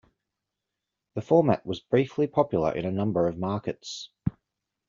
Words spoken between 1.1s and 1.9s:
The format was